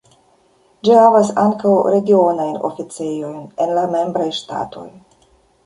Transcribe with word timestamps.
Ĝi 0.87 0.95
havas 0.99 1.29
ankaŭ 1.41 1.73
regionajn 1.97 2.57
oficejojn 2.71 3.39
en 3.67 3.77
la 3.81 3.87
membraj 3.95 4.29
ŝtatoj. 4.43 4.91